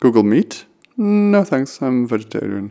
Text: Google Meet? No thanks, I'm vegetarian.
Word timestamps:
Google 0.00 0.22
Meet? 0.22 0.64
No 0.96 1.44
thanks, 1.44 1.82
I'm 1.82 2.06
vegetarian. 2.08 2.68